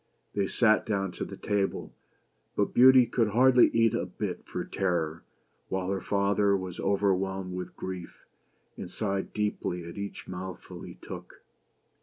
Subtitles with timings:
[0.33, 1.93] They sat down to table,
[2.55, 5.21] but Beauty could hardly eat a bit for terror,
[5.69, 8.25] while her father was overwhelmed with grief,
[8.75, 11.43] and sighed deeply at each mouthful he took.